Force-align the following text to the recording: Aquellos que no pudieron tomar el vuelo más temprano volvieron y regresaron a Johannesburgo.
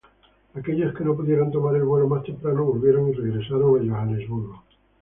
Aquellos 0.59 0.95
que 0.95 1.03
no 1.03 1.15
pudieron 1.15 1.51
tomar 1.51 1.75
el 1.75 1.83
vuelo 1.83 2.07
más 2.07 2.23
temprano 2.23 2.63
volvieron 2.65 3.09
y 3.09 3.13
regresaron 3.13 3.87
a 3.87 3.93
Johannesburgo. 3.99 4.63